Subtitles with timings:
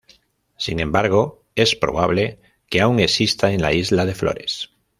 [0.57, 2.39] Sin embargo, es probable
[2.71, 4.71] que aún exista en la isla de Flores.